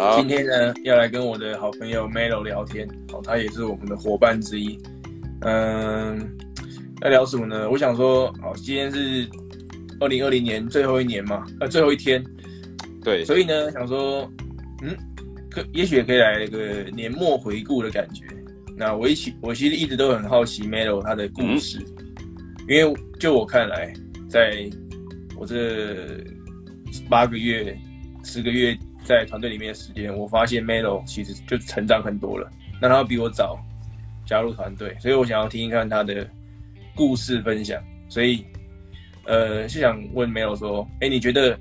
[0.00, 4.80] 好，今天呢要来跟我的好朋友 Melo 聊天，好，他也是我们的伙伴之一。
[5.42, 6.18] 嗯，
[7.02, 7.68] 要聊什么呢？
[7.68, 9.28] 我想说，好，今天是
[10.00, 12.24] 二零二零年最后一年嘛，呃，最后一天。
[13.04, 14.26] 对，所以呢，想说，
[14.80, 14.96] 嗯，
[15.50, 18.24] 可也许也可以来一个年末回顾的感觉。
[18.78, 23.92] 那我一起，我其实一直都很好奇 Melo 他的故事，嗯、因为就我看来，
[24.30, 24.66] 在
[25.36, 26.24] 我这
[27.06, 27.78] 八个月、
[28.24, 32.50] 十个月在团队里面的时间，我发现 Melo 其实就成长很多了。
[32.80, 33.58] 那他比我早
[34.26, 36.28] 加入团队，所以我想要听一看他的
[36.94, 37.82] 故事分享。
[38.08, 38.44] 所以，
[39.24, 41.58] 呃，是想问 Melo 说，哎，你觉得？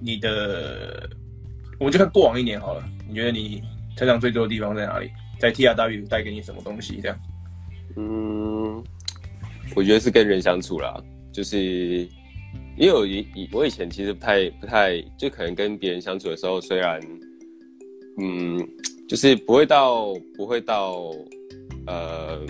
[0.00, 1.08] 你的，
[1.78, 2.84] 我们就看过往一年好了。
[3.08, 3.62] 你觉得你
[3.96, 5.10] 成长最多的地方在哪里？
[5.38, 7.00] 在 TRW 带给你什么东西？
[7.00, 7.18] 这样？
[7.96, 8.84] 嗯，
[9.74, 11.02] 我觉得是跟人相处啦。
[11.32, 12.06] 就是
[12.76, 17.00] 因为我以以我以前其实不太不太，就可能跟别人相处的时候，虽然
[18.18, 18.58] 嗯，
[19.08, 21.10] 就是不会到不会到
[21.86, 22.40] 呃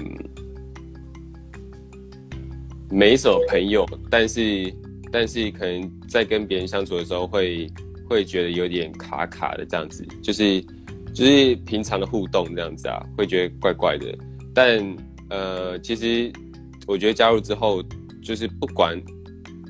[2.91, 4.73] 没什么朋友，但是。
[5.13, 7.69] 但是可能在跟别人相处的时候会，
[8.09, 10.61] 会会觉得有点卡卡的这样子，就是
[11.15, 14.07] 就是平常的互动这样子啊，会觉得怪怪的。
[14.53, 14.97] 但
[15.31, 16.33] 呃，其实
[16.85, 17.81] 我觉得加入之后，
[18.25, 19.01] 就是不管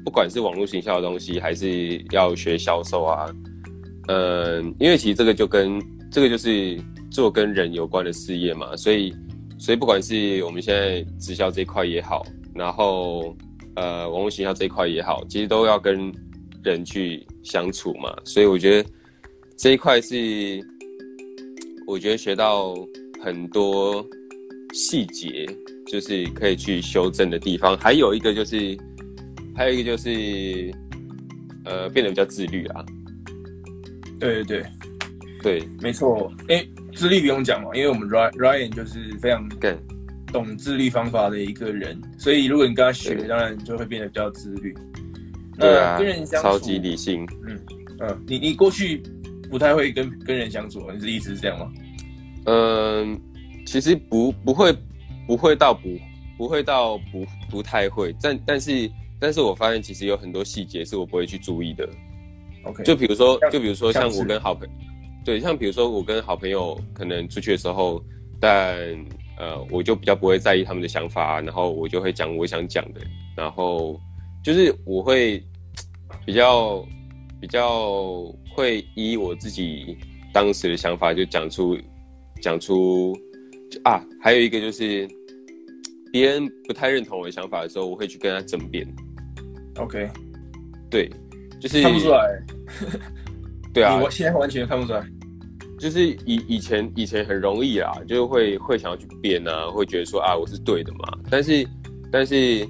[0.05, 3.35] 不管是网络行销的东西，还是要学销售啊，
[4.09, 6.79] 嗯、因为其实这个就跟这个就是
[7.11, 9.15] 做跟人有关的事业嘛，所以
[9.59, 13.37] 所以不管是我们现在直销这一块也好，然后。
[13.77, 16.13] 呃，网络行销这一块也好，其实都要跟
[16.63, 18.89] 人去相处嘛，所以我觉得
[19.57, 20.65] 这一块是
[21.85, 22.73] 我觉得学到
[23.21, 24.07] 很多
[24.73, 25.45] 细节，
[25.89, 27.77] 就是可以去修正的地方。
[27.79, 28.79] 还有一个就是，
[29.57, 30.73] 还有一个就是，
[31.65, 32.85] 呃，变得比较自律啊。
[34.19, 34.63] 对对
[35.43, 36.33] 对，对，没错。
[36.49, 39.77] 哎，自律不用讲嘛，因为我们 Ryan 就是非常对。
[40.33, 44.75] 懂自律方法的一个人，所以如果你跟他学，当然就会变得比较自律。
[45.57, 47.25] 对啊，跟人相处超级理性。
[47.47, 47.61] 嗯
[48.01, 49.01] 嗯，你你过去
[49.49, 51.71] 不太会跟跟人相处，你的意思是这样吗？
[52.47, 53.21] 嗯，
[53.65, 54.77] 其实不不会
[55.29, 55.89] 不会到不
[56.37, 58.91] 不会到不不太会，但但是
[59.25, 61.89] 但是我发现其实有很多细节是我不会去注意的。
[62.65, 64.75] OK，就比如说就比如说像我跟好朋友，
[65.25, 68.05] 对，像比如说我跟好朋友可能出去的时候，
[68.39, 68.79] 但。
[69.37, 73.01] 呃，我就比较不会在意他们的想法，然后我就会讲我想讲的，
[73.37, 74.01] 然后
[74.45, 75.43] 就是我会
[76.25, 76.87] 比较
[77.41, 78.23] 比较
[78.55, 79.99] 会依我自己
[80.33, 81.77] 当时的想法就讲出
[82.41, 83.13] 讲出
[83.83, 85.05] 啊，还有一个就是
[86.13, 88.87] 别人不太认同我的想法的时候，我会去跟他争辩。
[89.77, 90.11] OK，
[90.91, 91.11] 对，
[91.61, 92.43] 就是看不出来，
[93.75, 95.05] 对啊，我现在完全看不出来。
[95.77, 101.19] 就是以以前以前很容易啦，就会会想要去变啊，会觉得说啊我是对的嘛。
[101.29, 101.67] 但是
[102.11, 102.67] 但是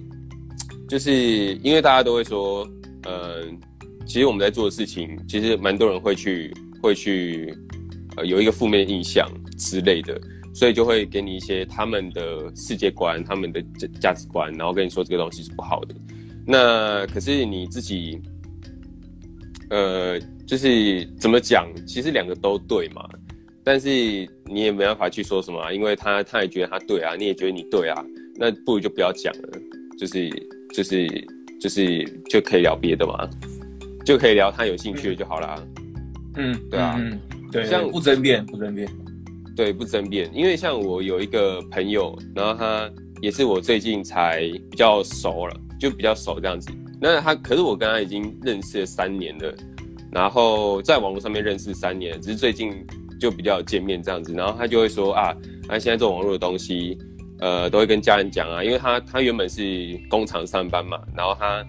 [0.88, 2.66] 就是因为大家都会说，
[3.06, 3.60] 嗯，
[4.06, 7.54] 其实我们在做的事情，其实蛮多人会去会去
[8.16, 9.28] 呃有一个负面印象
[9.58, 10.18] 之类的，
[10.54, 15.94] 所以就会给你一些他们的世界观、他们的价价值观，然后跟你说这个东西是不好的。
[16.46, 18.20] 那可是你自己，
[19.70, 20.18] 呃。
[20.46, 23.08] 就是怎么讲，其实两个都对嘛，
[23.64, 23.88] 但是
[24.44, 28.04] 你也没办法去说什么啊，因为他他也觉得他对啊，你也觉得你对啊，
[28.36, 29.48] 那不如就不要讲了，
[29.98, 30.28] 就是
[30.74, 31.26] 就是
[31.58, 33.26] 就是就可以聊别的嘛，
[34.04, 35.66] 就可以聊他有兴趣的就好啦。
[36.36, 37.18] 嗯，对啊，嗯，
[37.50, 38.86] 对，像不争辩，不争辩，
[39.56, 46.70] 对，不争辩，因为像我有一个朋友，然后他也是我最近才比较熟了，就比较熟这样子，
[47.00, 49.54] 那他可是我跟他已经认识了三年了。
[50.12, 52.72] 然后在网络上面认识三年，只是最近
[53.20, 54.32] 就比较见面这样子。
[54.32, 55.34] 然后他就会说啊，
[55.68, 56.96] 那现在做网络的东西，
[57.40, 61.66] 呃，都会跟家人讲啊，因为他他原本是工厂上班嘛，然后他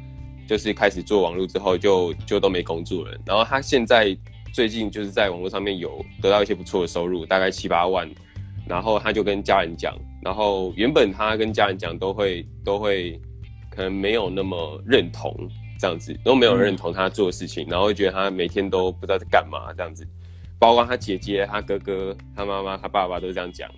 [0.47, 3.17] 就是开始做网络之后就就都没工作了。
[3.25, 4.15] 然后他现在
[4.53, 8.07] 最近就是在网络上面有得到一些不错的收入，大概七八万。
[8.67, 13.19] 然后他就跟家人讲，然后原本他跟家人讲都会都会
[13.75, 15.35] 可能没有那么认同。
[15.77, 20.07] 这样子都没有认同他做的事情，嗯、然后会觉得他每天都不知道在干嘛这样子，
[20.57, 23.69] 包括他姐姐、他哥哥、他妈妈、他爸爸都这样讲，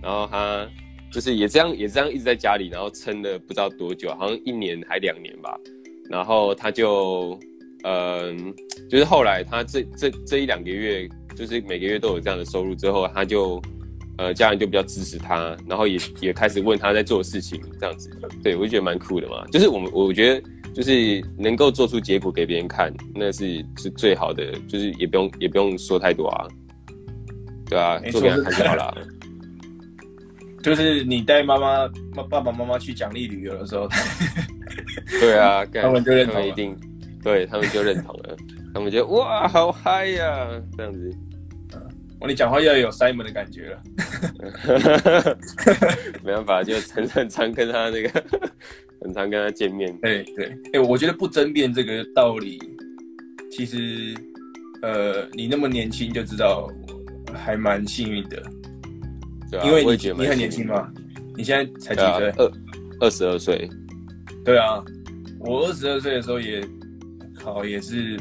[0.00, 0.64] 然后他
[1.10, 5.58] 就是也这样也这样一直在家里，然后撑了不知道多久，好像一年还两年吧，
[6.08, 7.36] 然后他就
[7.82, 8.36] 嗯、呃，
[8.88, 13.60] 就是后来他这这这一两个月，就是每个月都有这样的收入之后，他就
[14.18, 18.10] 呃家人就比较支持他，然后也也开始问他在做的事情这样子，
[18.42, 20.42] 对我就觉得蛮酷的嘛，就是我们我觉得。
[20.74, 26.48] 就是能够做出结果给别人看，那是是最好的，就是也不用也不用说太多啊，
[27.68, 28.96] 对啊，做给人看就好了。
[30.64, 31.86] 就是你带妈妈、
[32.30, 33.86] 爸爸妈妈去奖励旅游的时候，
[35.20, 36.74] 对啊， 他们就认同，一定，
[37.22, 38.34] 对他们就认同了，
[38.72, 41.14] 他们觉得哇，好嗨呀，啊，这样子。
[42.22, 43.82] 我你讲话要有 Simon 的感觉了，
[46.22, 48.24] 没办法，就很很常跟他那个，
[49.02, 49.92] 很常跟他见面。
[50.00, 52.60] 对对，哎、欸，我觉得不争辩这个道理，
[53.50, 54.14] 其实，
[54.82, 56.70] 呃，你那么年轻就知道，
[57.34, 58.40] 还蛮幸运的。
[59.50, 60.88] 对啊，因为你你很年轻嘛，
[61.36, 62.30] 你现在才几岁？
[62.38, 62.52] 二
[63.00, 63.68] 二十二岁。
[64.44, 64.80] 对啊，
[65.40, 66.64] 我二十二岁的时候也，
[67.42, 68.16] 好也是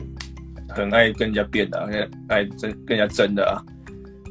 [0.69, 2.09] 很爱跟人家辩的，爱
[2.39, 3.62] 爱争跟人家争的啊。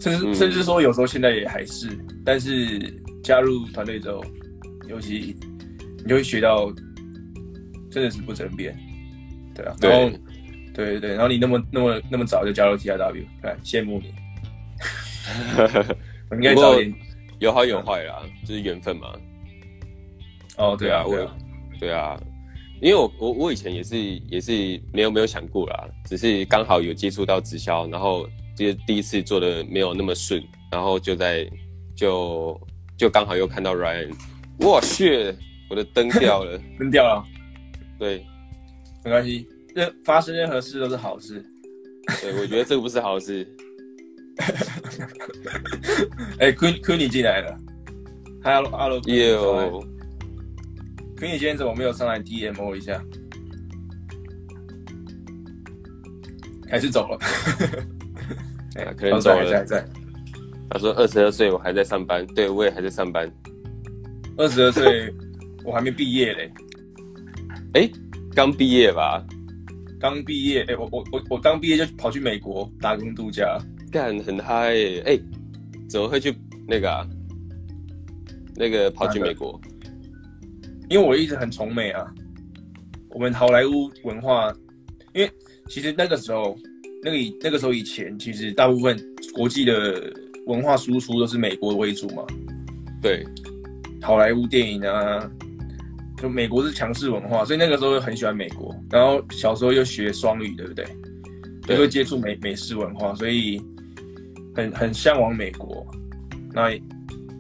[0.00, 2.79] 甚至甚至说，有时候现在也还是，嗯、但是
[3.23, 4.25] 加入团队之后，
[4.88, 5.37] 尤其
[5.99, 6.73] 你就会学到，
[7.91, 8.75] 真的是不争辩，
[9.55, 9.76] 对啊。
[9.82, 10.11] 然后，
[10.73, 14.14] 对对对，然后你那么那么那么早就加入 TRW，哎，羡慕你。
[16.32, 16.94] 应该早点，
[17.38, 19.12] 有好有坏啦，嗯、就是缘分嘛。
[20.56, 21.31] 哦，对啊，我，
[21.79, 22.19] 对啊，
[22.81, 23.99] 因为我我我以前也是
[24.31, 28.26] 也是没有没有想过啦，只是刚好有接触到直销，然后。
[28.60, 31.50] 就第一次做的没有那么顺，然后就在
[31.96, 32.60] 就
[32.94, 34.10] 就刚好又看到 Ryan，
[34.60, 35.34] 哇，shit，
[35.70, 37.24] 我的灯掉了， 灯掉了，
[37.98, 38.22] 对，
[39.02, 41.42] 没关系，任发生任何事都是好事，
[42.20, 43.48] 对，我觉得这个不是好事。
[46.38, 47.56] 哎，Queenie 进来了
[48.44, 53.02] ，Hello，Hello，Yo，Queenie 今天怎么没有上来 DM 我一下？
[56.68, 57.18] 还是走了？
[58.76, 59.50] 哎、欸，可能走了。
[59.50, 59.88] 在在
[60.70, 62.25] 他说二十二岁，我还在上班。
[62.28, 63.28] 对，我也还在上班。
[64.37, 65.12] 二十二岁，
[65.64, 66.52] 我还没毕业嘞。
[67.75, 67.93] 哎、欸，
[68.34, 69.26] 刚毕业吧？
[69.99, 70.61] 刚毕业。
[70.62, 73.58] 哎、欸，我我我我刚毕业就跑去美国打工度假，
[73.90, 75.00] 干很嗨耶！
[75.00, 75.22] 哎、欸，
[75.88, 76.32] 怎么会去
[76.69, 77.05] 那个啊？
[78.55, 79.61] 那个跑去美国？
[80.88, 82.06] 因为我一直很崇美啊。
[83.08, 84.55] 我们好莱坞文化，
[85.12, 85.31] 因为
[85.69, 86.56] 其实那个时候。
[87.02, 88.99] 那个以那个时候以前，其实大部分
[89.32, 90.12] 国际的
[90.47, 92.23] 文化输出都是美国为主嘛。
[93.00, 93.25] 对，
[94.02, 95.31] 好莱坞电影啊，
[96.19, 98.75] 就美国是强势文化，所以那个时候很喜欢美国。
[98.91, 100.85] 然后小时候又学双语，对不对？
[101.67, 103.62] 对，也会接触美美式文化，所以
[104.55, 105.87] 很很向往美国。
[106.53, 106.70] 那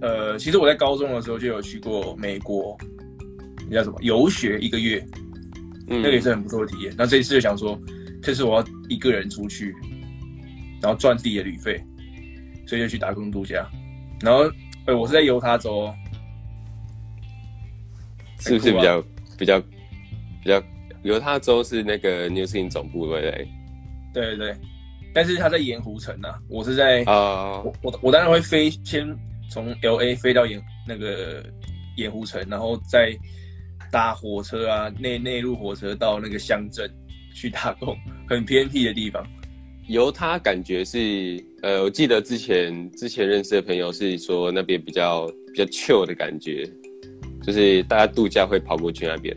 [0.00, 2.78] 呃，其实我在高中的时候就有去过美国，
[3.68, 5.04] 你叫什么游学一个月，
[5.88, 6.94] 嗯，那个也是很不错的体验。
[6.96, 7.78] 那这一次就想说。
[8.22, 9.74] 这次我要一个人出去，
[10.82, 11.82] 然后赚自己的旅费，
[12.66, 13.68] 所以就去打工度假。
[14.20, 14.50] 然后，
[14.86, 15.92] 呃，我是在犹他州，
[18.38, 19.02] 是不是比较
[19.38, 20.62] 比较比较？
[21.02, 23.48] 犹他州是那个 New Skin 总部对不对？
[24.12, 24.56] 对对对，
[25.14, 29.08] 但是他在盐湖城啊，我是在啊，uh, 我我我当然会飞，先
[29.50, 31.42] 从 LA 飞到盐那个
[31.96, 33.16] 盐湖城，然后再
[33.90, 36.86] 搭火车啊，内内陆火车到那个乡镇。
[37.34, 37.96] 去打工，
[38.28, 39.24] 很偏僻的地方。
[39.88, 46.64] 犹他感觉是，呃，我记得之前之前认识的朋友是说那边比较比较 chill 的感觉，
[47.42, 49.36] 就是大家度假会跑过去那边。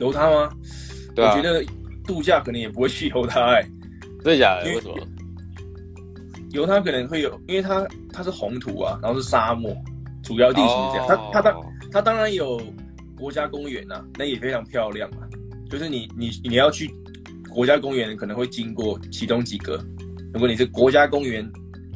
[0.00, 0.50] 犹他吗？
[1.14, 1.34] 对啊。
[1.34, 1.62] 我觉得
[2.06, 3.62] 度假可能也不会去犹他，哎，
[4.24, 4.64] 真的假的？
[4.64, 4.96] 为，为什么？
[6.52, 9.76] 犹他可能会有，因为它它是红土啊，然后是沙漠，
[10.22, 11.06] 主要地形是这样。
[11.06, 11.62] 它它当
[11.92, 12.58] 它当然有
[13.18, 15.27] 国家公园啊，那也非常漂亮啊。
[15.68, 16.90] 就是你你你要去
[17.50, 19.84] 国家公园，可能会经过其中几个。
[20.32, 21.46] 如果你是国家公园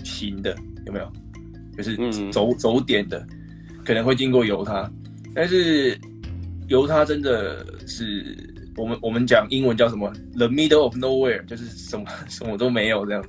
[0.05, 1.13] 型的，有没有？
[1.77, 1.97] 就是
[2.31, 3.27] 走、嗯、走点的，
[3.85, 4.91] 可能会经过犹他。
[5.35, 5.99] 但是
[6.69, 8.37] 犹他真的是
[8.77, 13.25] 我们我们讲英文叫什么？The middle of nowhere，就是什么 什么都没有这样。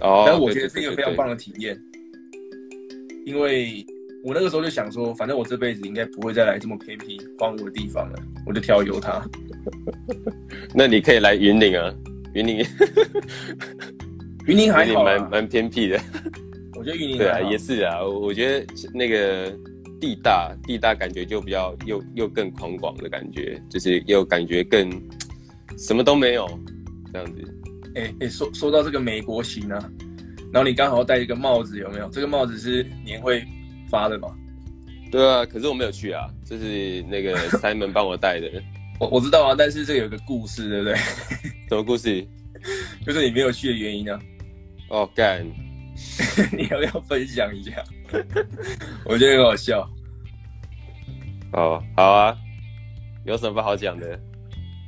[0.00, 0.24] 哦。
[0.26, 1.80] 但我觉得是一个非常棒的体验，
[3.24, 3.86] 因为。
[4.22, 9.22] 我那个时候就想说，反正我这辈子应该不会再来这么偏僻荒芜的地方了，我就挑犹他。
[10.74, 11.94] 那你可以来云岭啊，
[12.34, 12.64] 云岭，
[14.46, 15.98] 云岭还好，蛮蛮偏僻的。
[16.76, 18.04] 我觉得云岭对啊，也是啊。
[18.04, 19.50] 我觉得那个
[19.98, 24.90] 地大地大，感觉就比较又又更宽广的感觉，就是又感觉更
[25.78, 26.46] 什么都没有
[27.12, 27.42] 这样子。
[27.94, 29.90] 哎哎、说说到这个美国行啊，
[30.52, 32.08] 然后你刚好戴一个帽子，有没有？
[32.10, 33.42] 这个帽子是年会。
[33.90, 34.28] 发的嘛？
[35.10, 38.48] 对啊，可是我没有去啊，这是那个 Simon 帮我带的。
[39.00, 40.94] 我我知道啊，但是这个有个故事，对不对？
[41.68, 42.24] 什么故事？
[43.04, 44.18] 就是你没有去的原因啊。
[44.90, 45.44] 哦，干！
[46.56, 47.82] 你要不要分享一下？
[49.04, 49.88] 我觉得很好笑。
[51.52, 52.36] 哦，好啊，
[53.24, 54.18] 有什么不好讲的？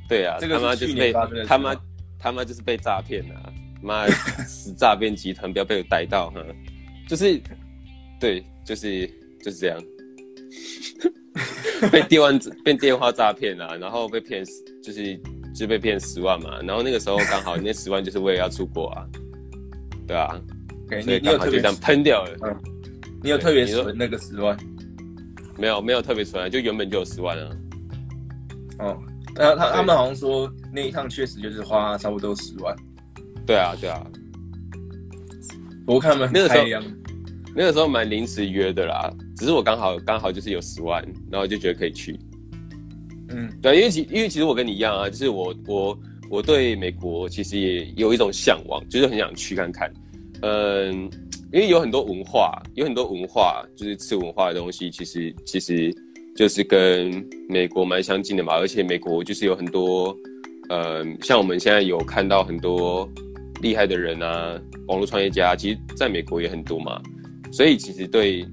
[0.07, 1.13] 对啊，这个他妈就是被
[1.45, 1.75] 他妈
[2.19, 4.07] 他妈就是被诈骗了，妈
[4.45, 6.41] 死诈骗集团，不要被我逮到哈。
[7.07, 7.41] 就是，
[8.19, 9.07] 对，就是
[9.41, 9.77] 就是这样。
[11.91, 12.29] 被电话
[12.63, 14.43] 被电话诈骗啊，然后被骗，
[14.81, 15.19] 就是
[15.53, 16.61] 就被骗十万嘛。
[16.61, 19.05] 然后那个时候刚好那十万就是为了要出国啊，
[20.07, 20.39] 对啊
[20.87, 22.37] ，okay, 所以刚好就这样喷掉了。
[22.43, 22.55] 嗯，
[23.21, 24.57] 你有特别存那个十万？
[25.57, 27.49] 没有，没有特别存啊，就原本就有十万啊。
[28.79, 28.97] 哦，
[29.35, 32.73] 那他他们好像说那一趟确实就是花差不多十万。
[33.45, 34.05] 对啊，对啊。
[35.85, 36.63] 我看他们那个时候，
[37.55, 39.11] 那个时候蛮临时约的啦。
[39.35, 42.17] 只是我刚好刚好就是有十万，然后就觉得可以去。
[43.29, 49.91] 嗯，对，因为其因为其实我跟你一样啊，就是我我我对美国其实也有一种向往，就是很想去看看。
[50.41, 51.09] 嗯，
[51.51, 55.95] 因为有很多文化，有很多文化，就是次文化的东西，其实其实
[56.35, 58.53] 就是跟美国蛮相近的嘛。
[58.57, 60.15] 而且美国就是有很多，
[60.69, 63.09] 嗯，像我们现在有看到很多
[63.61, 67.01] 厉害的人啊，网络创业家，其实在美国也很多嘛。
[67.55, 68.45] 所以其实对。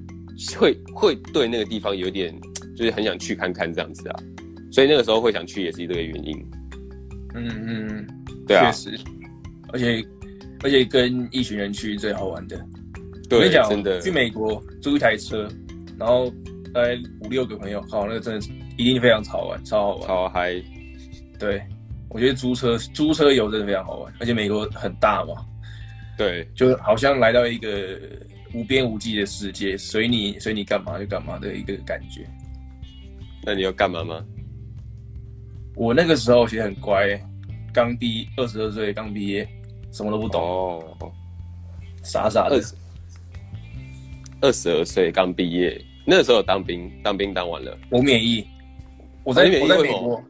[0.58, 2.34] 会会对那个地方有点，
[2.74, 4.16] 就是很想去看看这样子啊，
[4.72, 6.34] 所以那个时候会想去也是一个原因。
[7.34, 8.06] 嗯嗯，
[8.46, 8.98] 对啊，确实，
[9.70, 10.02] 而且
[10.62, 12.56] 而且跟一群人去最好玩的。
[13.28, 15.46] 对，我跟你讲，真的，去美国租一台车，
[15.98, 16.32] 然后
[16.72, 20.54] 大概五六个朋友，好，那个真的是一定非常超玩，超好玩，超嗨。
[21.38, 21.60] 对，
[22.08, 25.34] 我觉得租车租车游真的非常好玩，而且美国很大嘛，
[26.16, 28.00] 对，就好像来到一个。
[28.52, 32.26] 无边无际的世界，随你随你干嘛就干嘛的一个感觉。
[33.44, 34.24] 那你要干嘛吗？
[35.76, 37.18] 我那个时候其实很乖，
[37.72, 39.48] 刚毕二十二岁，刚毕业，
[39.92, 41.12] 什么都不懂，哦、
[42.02, 42.60] 傻傻的。
[44.42, 48.46] 二十二岁刚毕业，那个时候有当兵，当兵当完了，我免疫。
[49.22, 50.22] 我在我在美国，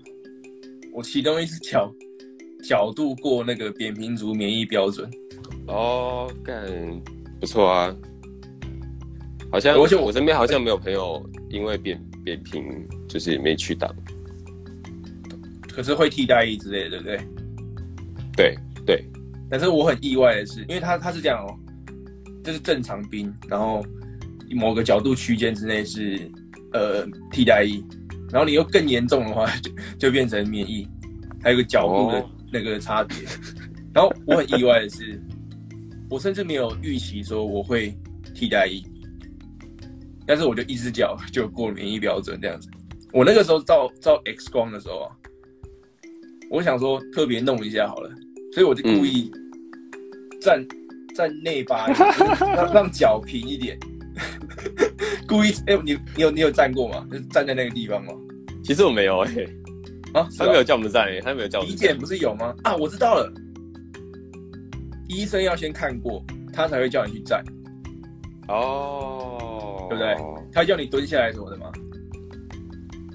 [0.92, 1.90] 我其中一只脚
[2.62, 5.10] 角度过那个扁平足免疫标准。
[5.66, 6.64] 哦，干，
[7.40, 7.96] 不错啊。
[9.50, 12.64] 好像而且我身边好像没有朋友因为扁扁平
[13.08, 13.92] 就是没去打，
[15.72, 17.20] 可是会替代役之类的，对不对？
[18.36, 19.04] 对对。
[19.50, 21.58] 但是我很意外的是，因为他他是这样哦，
[22.44, 23.84] 这是正常兵，然后
[24.50, 26.30] 某个角度区间之内是
[26.72, 27.84] 呃替代役，
[28.30, 30.86] 然后你又更严重的话就就变成免疫，
[31.42, 33.16] 还有个角度的那个差别。
[33.16, 33.30] 哦、
[33.92, 35.20] 然后我很意外的是，
[36.08, 37.92] 我甚至没有预期说我会
[38.32, 38.84] 替代役。
[40.30, 42.70] 但是我就一只脚就过免疫标准这样子。
[43.12, 45.10] 我那个时候照照 X 光的时候啊，
[46.48, 48.08] 我想说特别弄一下好了，
[48.54, 49.28] 所以我就故意
[50.40, 50.68] 站、嗯、
[51.16, 51.88] 站内八，
[52.54, 53.76] 让让脚平一点。
[55.26, 57.04] 故意哎、欸，你你有你有站过吗？
[57.10, 58.12] 就是站在那个地方吗？
[58.62, 59.44] 其实我没有哎、欸，
[60.14, 61.72] 啊，他没有叫我们站哎、欸，他没有叫我们。
[61.72, 62.54] 体检不是有吗？
[62.62, 63.32] 啊，我知道了，
[65.08, 67.44] 医生要先看过，他才会叫你去站。
[68.46, 69.29] 哦。
[69.90, 70.16] 对不对？
[70.52, 71.72] 他叫你蹲下来什么的吗？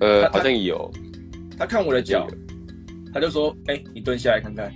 [0.02, 0.92] 呃，好像有。
[1.58, 2.28] 他看我的脚，
[3.14, 4.70] 他就说：“哎、欸，你蹲下来看看。”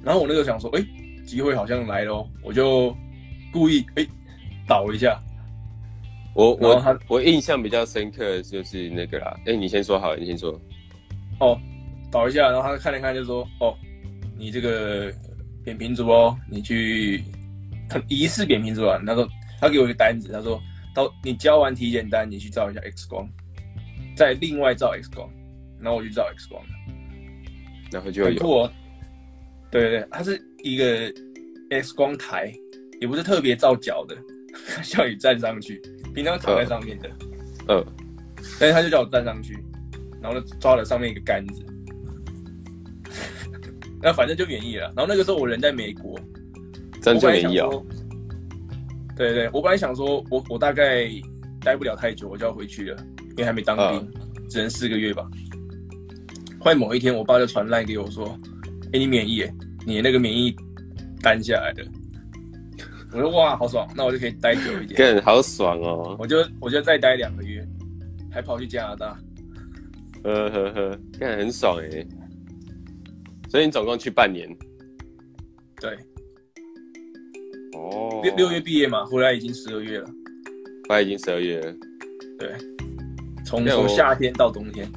[0.00, 2.96] 然后我那个想说：“哎、欸，机会好像来喽。”我就
[3.52, 4.08] 故意哎、欸、
[4.68, 5.20] 倒一下。
[6.36, 9.34] 我我我印象比较深刻的就是那个啦。
[9.40, 10.56] 哎、欸，你先说好了，你先说。
[11.40, 11.58] 哦，
[12.12, 13.74] 倒一下，然后他看了看，就说：“哦，
[14.38, 15.12] 你这个
[15.64, 17.24] 扁平足哦，你去
[18.06, 19.28] 疑似扁平足啊。”他说
[19.60, 20.62] ：“他给我一个单子，他说。”
[20.94, 23.28] 到你交完体检单，你去照一下 X 光，
[24.16, 25.28] 再另外照 X 光，
[25.80, 26.62] 然后我去照 X 光，
[27.90, 28.70] 然后就有。
[29.70, 31.12] 对对对，它是一个
[31.70, 32.52] X 光台，
[33.00, 34.16] 也不是特别照脚的，
[34.84, 35.82] 叫你站上去，
[36.14, 37.08] 平常躺在上面的。
[37.68, 37.76] 嗯、呃。
[37.76, 37.86] 呃、
[38.60, 39.58] 但是他就叫我站上去，
[40.22, 41.64] 然后就抓了上面一个杆子，
[44.00, 44.92] 那反正就免疫了。
[44.94, 46.14] 然后那个时候我人在美国，
[47.00, 47.68] 真就免疫啊。
[49.16, 51.08] 对对，我本来想说，我我大概
[51.60, 52.96] 待不了太久，我就要回去了，
[53.30, 55.24] 因为还没当兵，呃、只能四个月吧。
[56.58, 58.36] 后来某一天，我爸就传赖给我说
[58.92, 59.44] ：“哎，你免疫，
[59.86, 60.54] 你那个免疫
[61.22, 61.84] 单下来的。”
[63.12, 66.16] 我说：“哇，好爽，那我就可以待久一点。”更好爽哦！
[66.18, 67.64] 我就我就再待两个月，
[68.32, 69.18] 还跑去加拿大。
[70.24, 72.04] 呵呵呵，看很爽哎！
[73.50, 74.48] 所以你总共去半年。
[75.80, 75.96] 对。
[77.90, 80.06] 哦，六六月毕业嘛，回来已经十二月了。
[80.88, 81.74] 回来已经十二月了。
[82.38, 82.50] 对，
[83.44, 84.90] 从从夏天到冬天。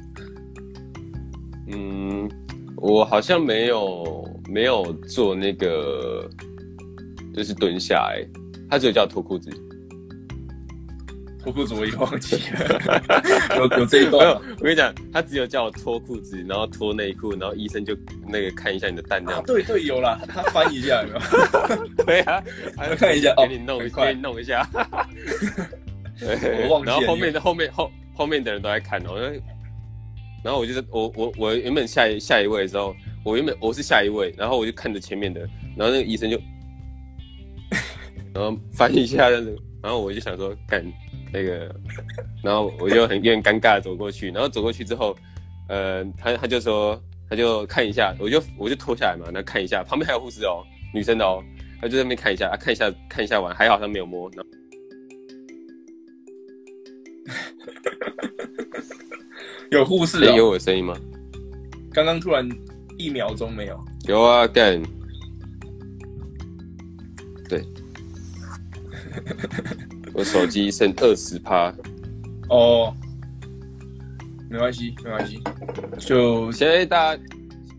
[1.70, 2.28] 嗯，
[2.76, 6.28] 我好像没有没有做那个，
[7.34, 8.26] 就是蹲下来，
[8.70, 9.50] 他只有叫脱裤子。
[11.42, 14.28] 脱裤子我已经忘记了， 有有这一段。
[14.28, 19.40] 我跟你讲，他只有叫我脱裤子，然后脱内裤，然后医生就那个看一下你的蛋这样。
[19.40, 21.24] 啊、对对，有啦，他翻一下有没有？
[22.04, 22.42] 对啊，
[22.76, 24.68] 还要看一下，给你弄，给你弄一下。
[26.20, 26.92] 我忘记了。
[26.92, 29.16] 然后后面的后面后后面的人都在看哦，
[30.42, 35.40] 然后我就是我我我原本下一下一位的时候，我原本我是下一位，然后我就看着前面的，
[35.76, 36.38] 然后那个医生就，
[38.34, 40.84] 然后翻一下然后我就想说干。
[41.32, 41.74] 那个，
[42.42, 45.16] 然后我就很有点尴尬走过去，然后走过去之后，
[45.68, 51.42] 呃，他他就说，他就看一下，我就我就脱下来嘛，那看一下，旁边还有护士哦，女生的哦，
[51.80, 54.30] 他就在那边看一下，啊看一下看一下完，还好他没有摸。
[59.70, 60.96] 有护士、哦，有我的声音吗？
[61.92, 62.48] 刚刚突然
[62.96, 63.78] 一秒钟没有。
[64.06, 64.82] 有啊，干。
[67.48, 67.62] 对。
[70.18, 71.72] 我手机剩二十趴，
[72.48, 72.92] 哦，
[74.50, 75.40] 没关系，没关系。
[76.00, 77.22] 就现在大家，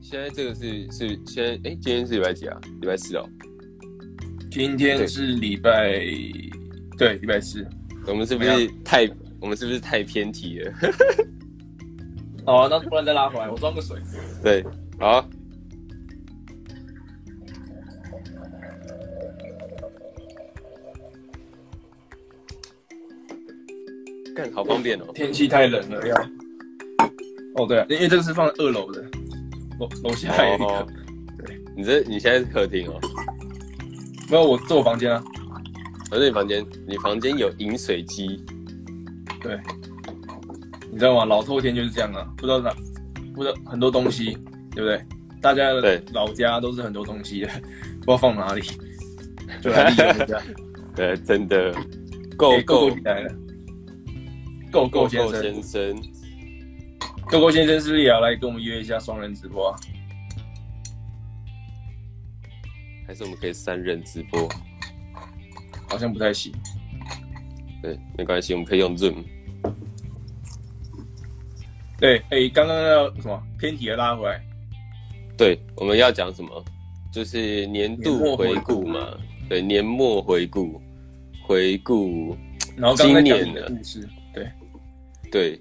[0.01, 2.58] 现在这个是是现在，哎，今天是礼拜几啊？
[2.79, 3.27] 礼拜四哦。
[4.50, 6.00] 今天是礼拜，
[6.98, 7.67] 对，礼拜四。
[8.08, 9.05] 我们是不是太，
[9.41, 10.74] 我们是不是太偏题了？
[12.48, 13.98] 哦，那不然再拉回来，我装个水。
[14.41, 14.63] 对，
[14.98, 15.29] 好。
[24.53, 25.05] 好方便哦！
[25.13, 26.15] 天气太冷了，要。
[27.55, 29.01] 哦，对啊，因为这个是放在二楼的，
[29.79, 30.65] 楼楼下还有一个。
[30.65, 30.88] 哦、
[31.38, 33.00] 对，你这你现在是客厅哦？
[34.29, 35.24] 没有，我住我房间啊。
[36.12, 38.43] 我在你房间，你房间有饮水机。
[39.41, 39.58] 对。
[40.91, 41.25] 你知道吗？
[41.25, 42.74] 老透天就是这样啊，不知道哪，
[43.36, 44.38] 不知道很多东西，
[44.75, 45.00] 对不对？
[45.41, 47.48] 大家的老家都是很多东西的，
[48.01, 48.62] 不知道放哪里。
[49.62, 50.41] 就来利用一下。
[50.96, 51.74] 对，真的
[52.36, 53.31] 够够来了。
[54.72, 56.02] Go Go 先生，先生
[57.30, 59.80] ，Go Go 先生是不是也要来跟我们约一下双人直播啊？
[63.08, 64.48] 还是我们可以三人直播？
[65.89, 66.54] 好像不太行。
[67.82, 69.24] 对，没关系，我们可以用 Zoom。
[71.98, 74.39] 对，哎、欸，刚刚要什么偏题的拉回来？
[75.36, 76.63] 对，我们要讲什么？
[77.12, 79.17] 就是年度回顾嘛。
[79.50, 80.80] 对，年末回顾，
[81.41, 82.38] 回顾，
[82.78, 84.08] 然后今年的故事。
[85.32, 85.60] 对，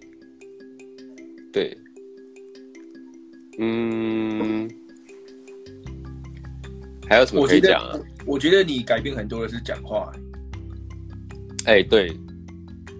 [1.52, 1.76] 对，
[3.58, 4.68] 嗯，
[7.08, 7.98] 还有什么可以讲啊？
[8.26, 8.38] 我？
[8.38, 10.12] 觉得你改变很多的是讲话。
[11.64, 12.16] 哎、欸，对，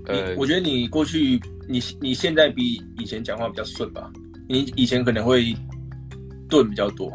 [0.07, 4.13] 呃，我觉得你过去，你你现在比以前讲话比较顺吧？
[4.49, 5.55] 你以前可能会
[6.51, 7.13] 顿比较多。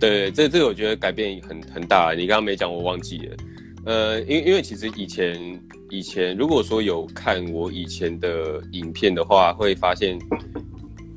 [0.00, 2.14] 对，这这个我觉得改变很很大。
[2.14, 3.36] 你刚刚没讲，我忘记了。
[3.84, 5.60] 呃，因因为其实以前。
[5.92, 10.16] 以前如果说有看我以前的影片的话，会发现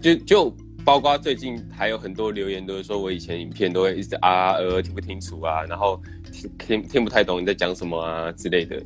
[0.02, 8.82] 就，就包括最近还有很多留言都是说我以前影片都会一直啊呃听不清楚啊，然后听听听不太懂你在讲什么啊之类的。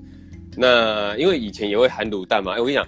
[0.58, 2.86] 那因为以前也会含卤蛋嘛，哎，我跟你讲。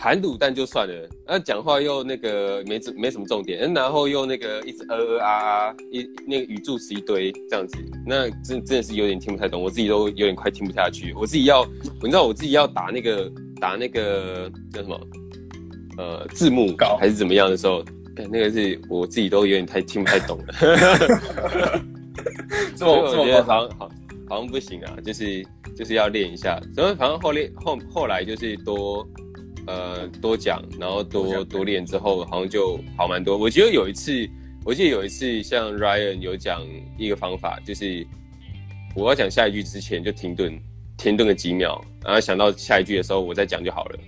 [0.00, 11.12] 含卤蛋就算了，那讲话又那个没没什么重点，然后又那个一直呃呃啊啊，一那个语助词一堆这样子，那真真的是有点听不太懂，我自己都有点快听不下去。
[11.12, 11.66] 我自己要，
[12.02, 14.98] 你知道我自己要打那个打那个叫什么
[15.98, 17.84] 呃字幕稿还是怎么样的时候，
[18.16, 20.54] 那个是我自己都有点太听不太懂了。
[22.74, 23.90] 所以我觉得好像好
[24.30, 26.58] 好像不行啊，就是就是要练一下。
[26.74, 29.06] 所以反正后练后后来就是多。
[29.66, 33.36] 呃，多讲，然后多多练之后，好像就好蛮多。
[33.36, 34.28] 我记得有一次，
[34.64, 36.66] 我记得有一次，像 Ryan 有讲
[36.98, 38.04] 一个方法，就是
[38.96, 40.58] 我要讲下一句之前就停顿，
[40.96, 43.98] 停顿个几秒，然后想到下一句的时候我再讲就好了。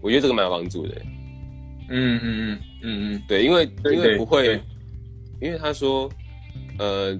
[0.00, 1.02] 我觉得这个蛮有帮助的。
[1.90, 4.58] 嗯嗯嗯嗯嗯，对，因为因为不会，
[5.40, 6.10] 因为他说，
[6.78, 7.16] 呃，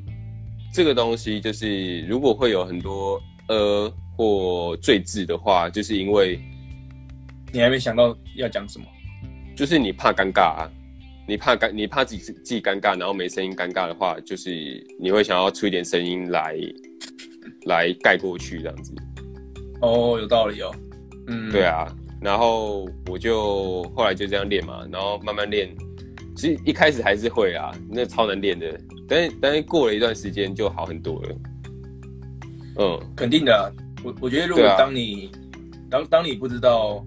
[0.73, 6.41] 这个东西就是如果会有很多呃或赘字的话，就是因为。
[7.53, 8.87] 你还没想到要讲什么，
[9.55, 10.71] 就是你怕尴尬啊，
[11.29, 14.51] 你怕尴，你怕自己自己尴尬，然后没声音尴尬的话，就是
[14.99, 16.57] 你会想要出一点声音来，
[17.67, 18.95] 来盖过去这样子。
[19.83, 20.75] 哦，有道理哦。
[21.27, 21.87] 嗯，对啊。
[22.23, 25.69] 然后我就后来就这样练嘛，然后慢慢练。
[26.35, 28.81] 其实一开始还是会啊，那超难练的。
[29.07, 31.37] 但是但是过了一段时间就好很多了。
[32.79, 33.69] 嗯，肯定的啊。
[34.03, 35.37] 我我觉得如果当你、啊、
[35.91, 37.05] 当当你不知道。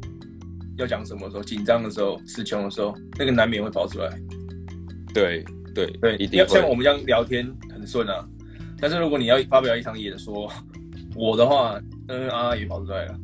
[0.78, 4.10] 要讲什么时候紧张的时候、词穷的时候，那个难免会跑出来。
[5.14, 8.28] 对对对，一定要像我们这样聊天很顺啊。
[8.80, 10.52] 但是如果你要发表一场演说，
[11.16, 13.16] 我的话，嗯啊也跑出来了。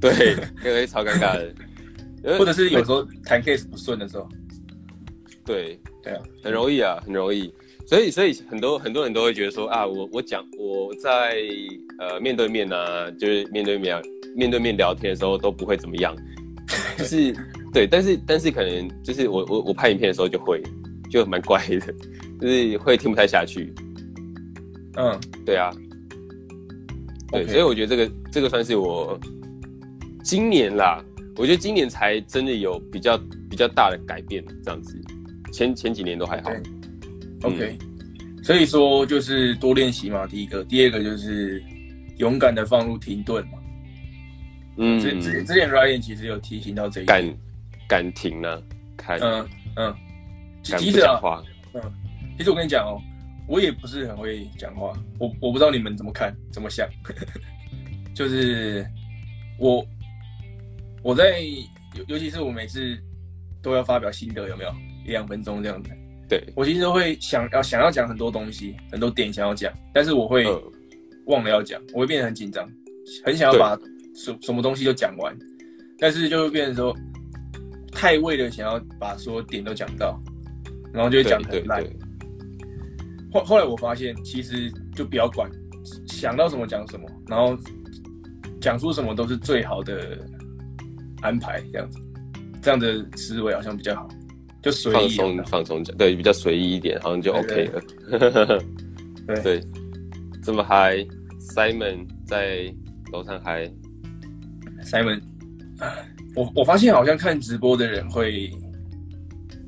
[0.00, 1.52] 对，可能会超尴尬的。
[2.38, 4.28] 或者是有时候谈 case 不顺的时候，
[5.44, 7.52] 对对啊，很容易啊，很容易。
[7.86, 11.42] 所以所以很多很多人都会觉得说啊，我我讲我在
[11.98, 14.00] 呃面对面啊，就是面对面
[14.36, 16.14] 面对面聊天的时候都不会怎么样，
[17.00, 17.34] 就是
[17.72, 20.62] 对，但是但是可能就是我我我拍影片的时候就会
[21.10, 21.94] 就蛮怪的，
[22.40, 23.72] 就是会听不太下去。
[24.96, 25.70] 嗯，对啊，
[27.30, 29.18] 对，所以我觉得这个这个算是我
[30.22, 31.02] 今年啦。
[31.36, 33.16] 我觉得今年才真的有比较
[33.48, 35.00] 比较大的改变，这样子，
[35.52, 36.50] 前前几年都还好。
[37.42, 41.62] OK，嗯，所以说就是多练习嘛，第一个，第二个就是
[42.18, 43.52] 勇敢的放入停顿嘛。
[44.76, 47.36] 嗯，之之之前 Ryan 其实有提醒到这一点，敢
[47.88, 48.62] 敢停呢，
[48.96, 49.94] 看，嗯嗯，
[50.70, 51.42] 敢不讲话，
[51.74, 51.80] 嗯，
[52.38, 53.00] 其实我跟你讲哦，
[53.48, 56.88] 我也不是很会讲话，我我不知道你们怎么看怎么想，
[58.14, 58.86] 就是
[59.58, 59.84] 我。
[61.02, 62.94] 我在尤尤其是我每次
[63.62, 64.70] 都要发表心得，有没有？
[65.02, 65.88] 一两分钟这样子？
[66.28, 70.44] 对，我其实都会想要想要讲很多东西，很多点想要讲，但是我会
[71.24, 72.68] 忘了要讲，我会变得很紧张，
[73.24, 73.74] 很想要把
[74.24, 75.36] 什什么东西都讲完，
[75.98, 76.96] 但是就会变成说
[77.92, 80.20] 太为了想要把所有点都讲到，
[80.92, 81.84] 然后就会讲很烂。
[83.32, 85.50] 后后来我发现，其实就不要管，
[86.06, 87.56] 想到什么讲什么，然后
[88.60, 90.18] 讲出什么都是最好的。
[91.22, 91.98] 安排这样子，
[92.62, 94.08] 这样的思维好像比较好，
[94.62, 98.58] 就随意放松放松讲，对，比较随意一点，好像就 OK 了。
[99.44, 99.60] 对，
[100.42, 100.96] 这么嗨
[101.54, 102.74] ，Simon 在
[103.12, 103.70] 楼上嗨
[104.84, 105.20] ，Simon，
[106.34, 108.50] 我我发现好像看直播的人会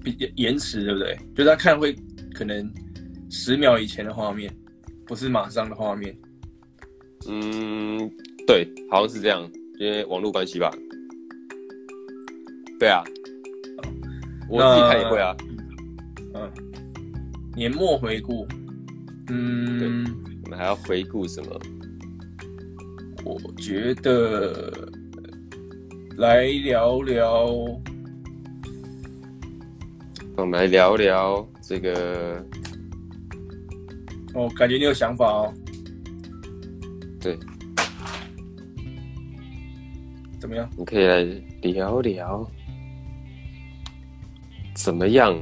[0.02, 1.16] 比延迟，对不对？
[1.34, 1.96] 就是他看会
[2.34, 2.72] 可能
[3.30, 4.52] 十秒以前的画面，
[5.06, 6.16] 不是马上的画面。
[7.28, 8.10] 嗯，
[8.46, 9.48] 对，好像是这样，
[9.78, 10.70] 因为网络关系吧。
[12.80, 13.04] 对啊，
[14.48, 15.36] 我自己看也会啊。
[16.34, 16.50] 嗯，
[17.54, 18.46] 年末回顾，
[19.28, 20.04] 嗯，
[20.44, 21.60] 我们还要回顾什么？
[23.24, 24.90] 我觉得
[26.22, 27.46] 来聊聊，
[30.36, 32.46] 我们来聊聊这个。
[34.32, 35.52] 哦，感觉你有想法哦。
[37.20, 37.36] 对，
[40.38, 40.70] 怎么样？
[40.78, 41.24] 你可以来
[41.62, 42.48] 聊聊。
[44.76, 45.36] 怎么样？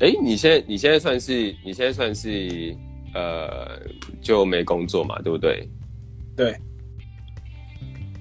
[0.00, 2.76] 哎，你现在你现在算是你现在算是
[3.14, 3.78] 呃
[4.20, 5.68] 就没工作嘛，对不对？
[6.36, 6.52] 对。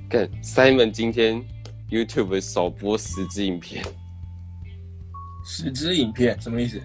[0.10, 1.40] 看 Simon 今天
[1.92, 3.86] YouTube 首播十支影片，
[5.46, 6.82] 十支影片什么意思？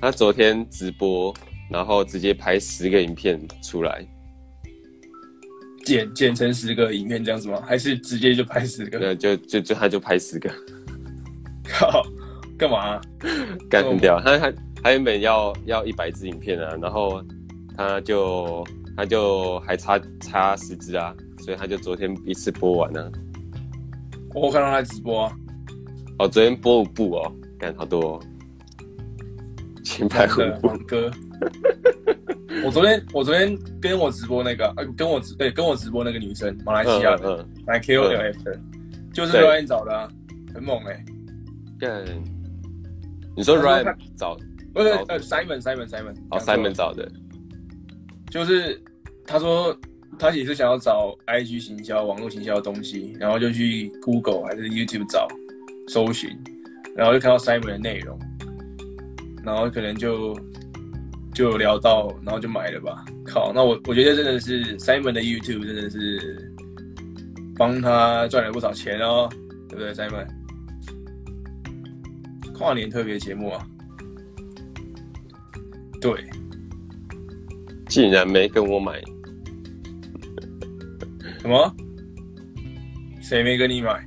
[0.00, 1.34] 他昨天直播，
[1.70, 4.02] 然后直接拍十个影片出来。
[5.84, 7.60] 剪剪成十个影片这样子吗？
[7.66, 8.98] 还是直接就拍十个？
[8.98, 10.50] 对，就就就他就拍十个。
[11.64, 12.02] 靠，
[12.56, 13.00] 干嘛、啊？
[13.68, 17.22] 干掉他他他原本要要一百支影片啊，然后
[17.76, 18.66] 他就
[18.96, 23.10] 他就还差差十支啊，所以他就昨天一次播完了。
[24.32, 25.36] 我看到他直播啊。
[26.18, 28.20] 哦，昨天播五部哦，干好多、哦。
[29.82, 30.68] 前排五部。
[30.86, 31.10] 哥。
[32.64, 38.60] 我昨天我昨天跟我直播那个，呃，跟我直对跟我直播那个女生，马来西亚的，来 KOLF 的，
[39.12, 40.08] 就是 Ryan 找的，啊，
[40.54, 41.04] 很猛哎。
[41.80, 42.04] 干，
[43.36, 44.36] 你说 Ryan 找？
[44.72, 47.10] 不是呃，Simon Simon Simon，哦，Simon 找的，
[48.30, 48.80] 就是
[49.26, 49.76] 他说
[50.18, 55.26] 他也是想要找 IG 行销、网络行销的东西，然后就去 Google 还是 YouTube 找
[55.88, 56.30] 搜寻，
[56.94, 58.18] 然后就看到 Simon 的内容，
[59.44, 60.38] 然后可能就。
[61.34, 63.06] 就聊到，然后就买了吧。
[63.24, 66.52] 靠，那我我觉得真的是 Simon 的 YouTube 真的是
[67.56, 69.30] 帮他赚了不少钱哦，
[69.66, 70.26] 对不对，Simon？
[72.52, 73.66] 跨年特别节目啊，
[76.02, 76.22] 对，
[77.88, 79.00] 竟然没跟我买，
[81.42, 81.74] 什么？
[83.20, 84.00] 谁没跟你买？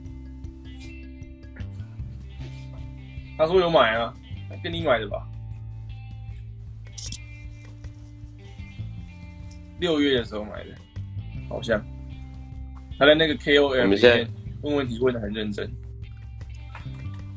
[3.38, 4.13] 他说有买啊，
[4.63, 5.28] 跟你买的吧。
[9.82, 10.74] 六月的时候买的，
[11.50, 11.84] 好像
[12.98, 14.30] 他在那个 KOL 里面
[14.62, 15.69] 问问题问的很认真。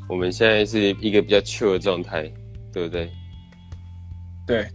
[0.09, 2.23] 我们现在是一个比较 chill 的状态，
[2.73, 3.11] 对不对？
[4.47, 4.69] 对。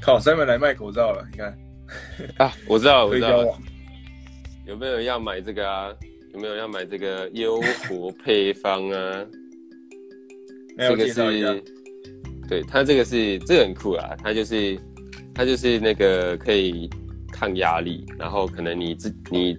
[0.00, 1.56] 靠，Simon 来卖口罩了，你看。
[2.36, 3.58] 啊，我知道，我知道。
[4.66, 5.88] 有没有人要买这个啊？
[6.34, 9.26] 有没有人要买这个优活配方啊？
[10.78, 11.62] 这个是，
[12.48, 14.78] 对，它这个是这个很酷啊，它就是。
[15.32, 16.90] 它就是那个可以
[17.32, 19.56] 抗压力，然后可能你自你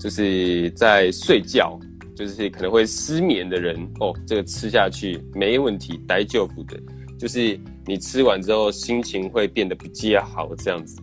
[0.00, 1.78] 就是在睡觉，
[2.16, 6.80] 就是可能会失眠的人哦，这个吃下去没问题，待就补的，
[7.18, 10.96] 就是你吃完之后心情会变得比较好这样子。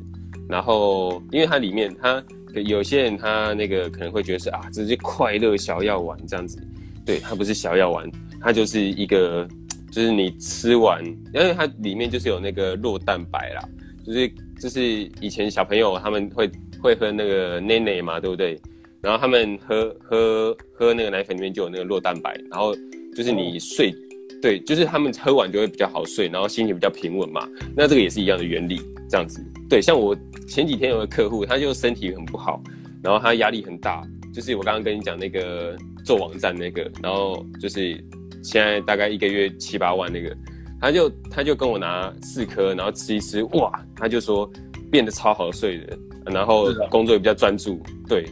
[0.51, 2.21] 然后因为它里面它
[2.65, 6.61] 有些人他那个可能会觉得是啊，这是快乐小药丸这样子，
[7.05, 8.07] 对，它不是小药丸，
[8.39, 9.47] 它就是一个。
[9.91, 13.69] 就是你吃完，因为它里面就是有那个酪蛋白啦，
[14.05, 14.81] 就是就是
[15.19, 16.49] 以前小朋友他们会
[16.81, 18.57] 会喝那个奶奶嘛，对不对？
[19.01, 22.73] 然后他们喝喝喝那个奶粉里面就有那个酪蛋白，然后
[23.13, 23.93] 就是你睡，
[24.41, 27.47] 对，就是他们喝完就会比较好睡，然后心情比较平稳嘛。
[27.75, 29.45] 那这个也是一样的原理，这样子。
[29.69, 30.15] 对，像我
[30.47, 32.61] 前几天有个客户，他就身体很不好，
[33.03, 38.03] 然后他压力很大，就是我刚刚跟你讲那个做网站那个，然后就是。
[38.43, 40.35] 现在大概一个月七八万那个，
[40.81, 44.51] 他就他就跟我拿四颗，然后吃一吃，哇，他就说
[44.89, 48.25] 变得超好睡的，然后工作也比较专注，对，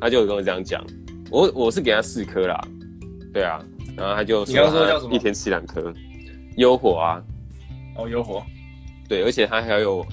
[0.00, 0.86] 他就跟我这样讲，
[1.32, 2.60] 我我是给他四颗啦，
[3.34, 3.60] 对啊，
[3.96, 5.92] 然后他就说他一天吃两颗，
[6.56, 7.22] 优活啊，
[7.96, 8.44] 哦优活，
[9.08, 10.04] 对，而且他还有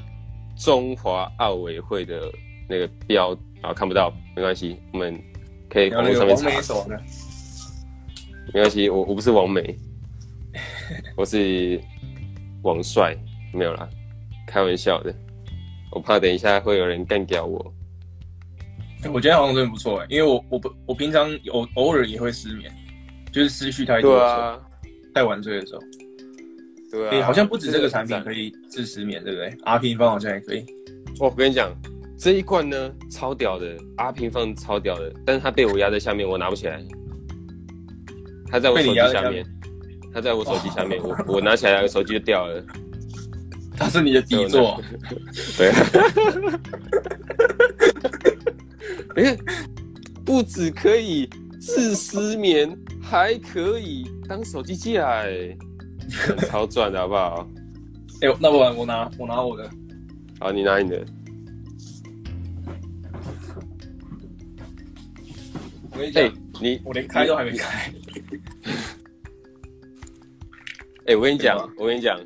[0.56, 2.32] 中华奥委会的
[2.70, 5.20] 那个标，啊看不到没关系，我们
[5.70, 6.74] 可以网络上面查。
[8.54, 9.76] 没关系，我我不是王美，
[11.18, 11.82] 我是
[12.62, 13.18] 王帅，
[13.52, 13.90] 没有啦，
[14.48, 15.14] 开玩笑的。
[15.92, 17.74] 我怕等一下会有人干掉我。
[19.12, 22.72] 我觉得好像真的不错哎，因为我我不我平常偶偶尔也会失眠，
[23.34, 24.60] 就是思绪太多的时候，啊、
[25.16, 25.82] 太晚睡的时候。
[26.92, 30.64] 对啊，欸、好像不止这个产品可以治失眠，对不对？R 平方好像也可以。
[31.20, 31.76] 我跟你讲，
[32.18, 36.80] 这一罐呢超屌的，R 平方超屌的，但是它被我压在下面，我拿不起来。
[38.52, 39.44] 它在我手机下面，
[40.14, 42.64] 它在我手机下面，我我拿起来，手机就掉了。
[43.76, 44.80] 它是你的底座，
[45.58, 45.72] 对。
[49.24, 49.36] 哎，
[50.24, 51.28] 不止可以
[51.60, 52.70] 治失眠，
[53.14, 55.56] 还可以当手机架，哎，
[56.50, 57.48] 超赚的好不好？
[58.22, 59.70] 哎，那我我拿我拿我的，
[60.40, 61.06] 好，你拿你的。
[65.92, 67.94] 我跟你讲，你我连开都还没开。
[71.06, 72.20] 哎、欸，我跟你讲，我跟你讲，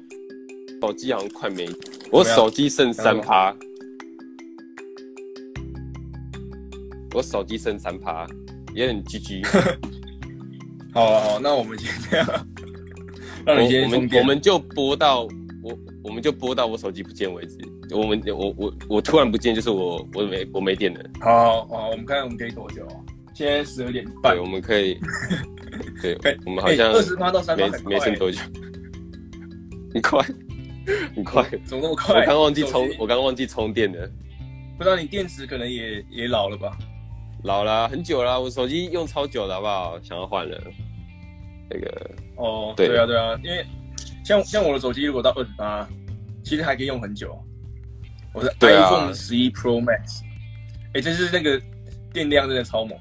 [0.82, 1.68] 手机好像快没，
[2.14, 3.54] 我手机剩三趴，
[7.14, 8.26] 我手机剩三趴，
[8.74, 9.46] 也很 GG。
[10.98, 12.28] 好啊好，那我们先这样，
[13.46, 15.22] 让你先我们我们就播到
[15.62, 17.56] 我我们就播到我手机不见为止。
[17.92, 21.00] 我们我我我突然不见，就是我我没我没电了。
[21.22, 22.88] 好好，我们看我们可以多久？
[23.36, 25.00] 现在十二点半，对，我们可以。
[26.02, 28.40] 对，我们好像二十八到三趴，没没剩多久。
[29.94, 30.26] 很快，
[31.16, 32.20] 很快，怎么那么快？
[32.22, 34.10] 我刚忘记充，我刚忘记充电了。
[34.80, 36.76] 不知道你电池可能也也老了吧？
[37.44, 40.00] 老了很久了，我手机用超久了，好不好？
[40.02, 40.60] 想要换了。
[41.70, 43.66] 那个哦，对啊，对啊，因为
[44.24, 45.88] 像像我的手机，如果到二十八，
[46.44, 47.38] 其实还可以用很久。
[48.34, 50.22] 我是 iPhone 十一 Pro Max，
[50.94, 51.60] 哎，这是那个
[52.14, 52.98] 电量真的超猛。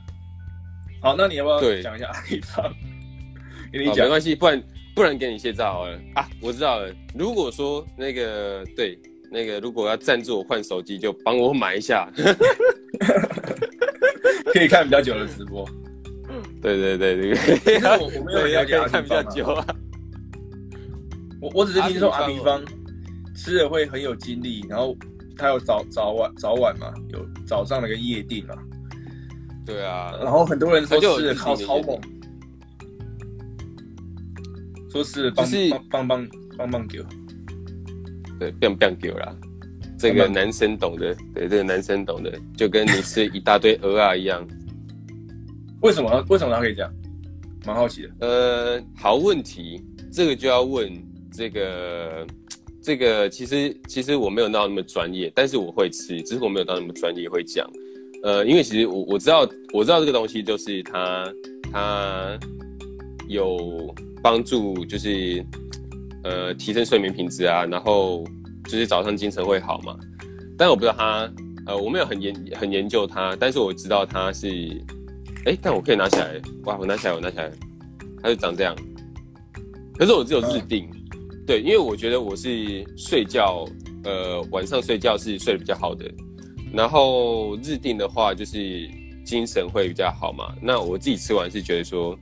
[1.01, 2.73] 好，那你要不要讲一下 iPhone？
[3.73, 4.63] 跟你讲，没关系，不然。
[4.97, 6.27] 不然给你卸载好了啊！
[6.41, 6.91] 我知道了。
[7.15, 8.99] 如果说那个对
[9.31, 12.11] 那个，如果要赞助我换手机，就帮我买一下，
[14.55, 15.69] 可以看比较久的直播。
[16.75, 19.05] 对对对对，我我没有了解阿平
[19.45, 19.67] 方啊。
[21.41, 22.61] 我我只是听说阿平方
[23.37, 24.97] 吃了会很有精力，然后
[25.37, 28.55] 他有早早晚早晚嘛，有早上那个夜店嘛。
[29.65, 32.01] 对啊，然后很多人说吃了靠超猛。
[34.91, 36.27] 说是就是棒棒
[36.57, 37.05] 棒棒球，
[38.41, 39.37] 对，棒棒球啦，
[39.99, 44.45] 这个男生懂的，对，这个男生懂的，就跟你吃一大堆鹅啊一样。
[45.83, 46.25] 为什么？
[46.29, 46.93] 为什么他可以这样？
[47.67, 48.11] 蛮好奇的。
[48.21, 50.93] 呃，好问题，这个就要问
[51.33, 52.27] 这个
[52.83, 57.69] 这个，其实其实我没有到那么专业，但是我会吃，只是我没有到那么专业会讲。
[58.23, 61.33] 呃，因为其实我我知道我知道这个东西就是它
[61.73, 62.39] 它
[63.29, 63.95] 有。
[64.23, 65.45] 帮助就是，
[66.25, 68.25] 呃，提升睡眠品质啊，然后
[68.65, 69.97] 就是早上精神会好嘛。
[70.59, 71.33] 但我不知道它，
[71.67, 74.49] 呃，我没有很研很研究它，但是我知道它是，
[75.47, 77.51] 哎、欸，但我可以拿起来，哇，我拿起来，我拿起来，
[78.23, 78.77] 它就长这样。
[79.97, 80.91] 可是我只有日定，
[81.47, 83.65] 对，因为我觉得我是睡觉，
[84.05, 86.05] 呃，晚上睡觉是睡得比较好的，
[86.73, 88.91] 然后日定的话就是
[89.25, 90.55] 精神会比较好嘛。
[90.61, 92.19] 那我自己吃完是觉得说。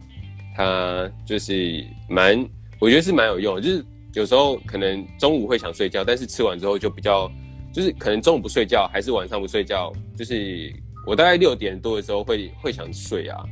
[0.56, 3.60] 它就是蛮，我觉得是蛮有用的。
[3.60, 7.28] 就是有时候可能中午会想睡觉，但是吃完之后就比较
[7.72, 10.72] 就是可能中午不睡觉，还是晚上不睡觉，就是
[11.06, 13.44] 我大概六点多的时候会会想睡啊，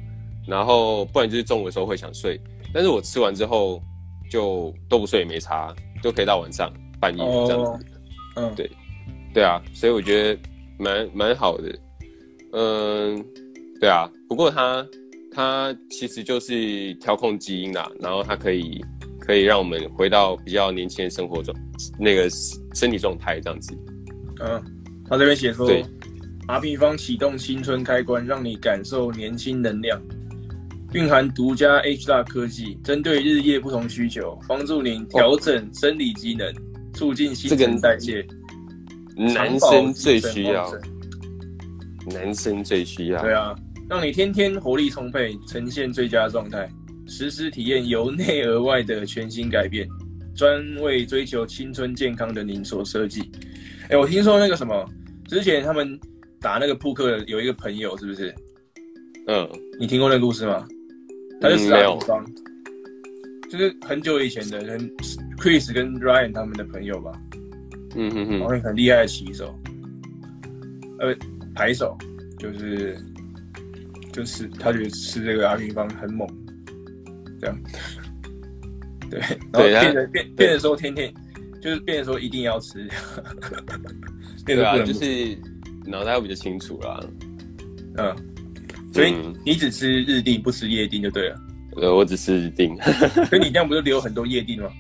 [0.47, 2.41] 然后不然就是中午的时候会想睡，
[2.73, 3.83] 但是我吃完之后
[4.31, 7.87] 就都不睡也没差，就可以到晚上半夜这样子。
[8.37, 8.71] 嗯、哦，对，
[9.35, 10.41] 对啊，所以我觉得
[10.79, 11.79] 蛮蛮好的。
[12.53, 13.25] 嗯，
[13.81, 14.87] 对啊，不过它
[15.35, 18.83] 它其实就是调控基因啦，然后它可以
[19.21, 21.55] 可以让我们回到比较年轻的生活中
[21.99, 22.29] 那个
[22.75, 23.77] 身体状态这样子。
[24.41, 24.63] 嗯，
[25.09, 25.71] 他这边写说
[26.47, 30.01] ，R 平方启动青春开关，让你感受年轻能量，
[30.93, 36.53] 蕴含独家 H 大科技，针对日夜不同需求，帮助您调整生理机能，
[36.93, 38.27] 促进新陈代谢。
[39.15, 40.73] 男生最需要，
[42.07, 43.21] 男生最需要。
[43.21, 43.55] 对啊，
[43.89, 46.67] 让你天天活力充沛，呈现最佳状态，
[47.07, 49.87] 实时体验由内而外的全新改变，
[50.35, 53.31] 专为追求青春健康的您所设计。
[53.85, 54.89] 哎、欸，我听说那个什么，
[55.29, 56.01] 之前他们
[56.43, 58.35] 打那个扑克有一个朋友，是不是？
[59.29, 60.67] 嗯，你听过那个故事吗？
[61.41, 62.25] 他就是打比方，
[63.51, 64.97] 就是很久以前的，跟
[65.39, 67.13] Chris 跟 Ryan 他们的朋友吧。
[67.95, 69.55] 嗯哼哼，然后很厉害的棋手，
[70.99, 71.15] 呃，
[71.55, 71.97] 牌手，
[72.39, 72.99] 就是
[74.13, 76.29] 就是他觉得吃这个阿平方很猛，
[77.41, 77.59] 这样。
[79.11, 79.21] 对，
[79.71, 81.13] 然后变成变变的时候天天。
[81.61, 82.89] 就是变成说一定要 吃，
[84.45, 85.39] 对啊，就是
[85.87, 87.01] 脑袋会比较清楚啦。
[87.99, 88.17] 嗯，
[88.93, 89.15] 所以
[89.45, 91.41] 你只吃日錠不吃夜錠就对了。
[91.77, 93.27] 呃，我只吃日錠。
[93.27, 94.71] 所以你这样不就留很多夜錠吗？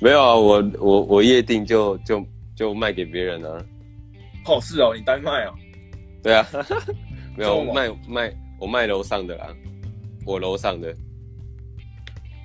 [0.00, 3.64] 没有啊，我我我夜錠就就就卖给别人了。
[4.46, 5.54] 哦，是哦，你单卖哦。
[6.22, 6.46] 对啊，
[7.36, 9.48] 没有卖卖我卖楼上的啦，
[10.24, 10.94] 我楼上的。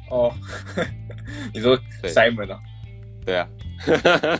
[0.10, 0.34] 哦，
[1.53, 2.60] 你说 Simon 啊？
[3.25, 3.47] 对啊，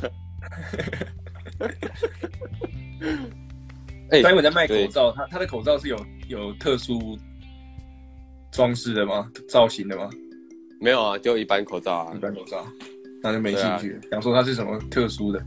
[4.12, 7.18] 哎，待会在卖口罩，他他的口罩是有有特殊
[8.52, 9.30] 装饰的吗？
[9.48, 10.10] 造型的吗？
[10.82, 12.66] 没有啊，就一般口罩啊，一般口罩，
[13.22, 14.00] 那就没兴趣。
[14.10, 15.44] 想说它是什么特殊的？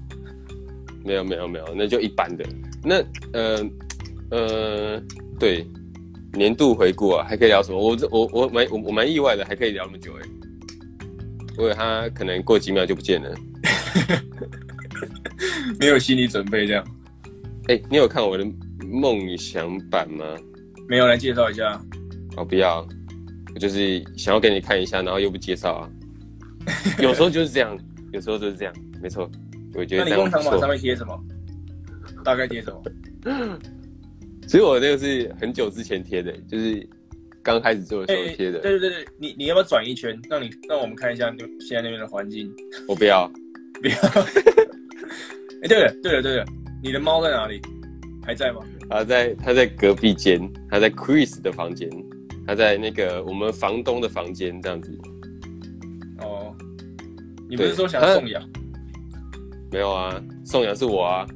[1.05, 2.45] 没有没有没有，那就一般的。
[2.85, 2.97] 那
[3.33, 3.71] 呃
[4.31, 5.03] 呃，
[5.39, 5.67] 对，
[6.33, 7.79] 年度回顾啊，还可以聊什么？
[7.79, 10.23] 我我我蛮我我蛮意外的，还可以聊那么久哎。
[11.59, 13.35] 因为他可能过几秒就不见了，
[15.79, 16.83] 没有心理准备这样。
[17.69, 18.45] 哎、欸，你有看我的
[18.85, 20.25] 梦想版吗？
[20.89, 21.81] 没有，来介绍一下。
[22.37, 22.87] 哦，不要，
[23.55, 25.91] 我就是想要给你看一下，然后又不介绍啊。
[27.01, 27.79] 有时候就是这样，
[28.13, 29.31] 有时候就是这样，没错。
[29.75, 30.05] 我觉得。
[30.05, 31.19] 那你工厂网上面贴什么？
[32.25, 32.83] 大概贴什么？
[34.47, 36.89] 其实我那个是很久之前贴的，就是。
[37.45, 42.49] 刚开始做的时候贴的，对对对对，你你要不要转一圈，让你让我们看一下现在那边的环境？
[42.87, 43.29] 我不要，
[43.83, 43.97] 不要。
[45.61, 46.45] 哎，对了对了对了，
[46.83, 47.63] 你的猫在哪里？
[48.25, 48.61] 还在吗？
[48.91, 51.89] 它在它在隔壁间，它在 Chris 的房间，
[52.47, 54.99] 它在那个我们房东的房间这样子。
[56.19, 56.55] 哦，
[57.49, 58.43] 你不是说想送养？
[59.71, 61.27] 没有啊，送养是我啊，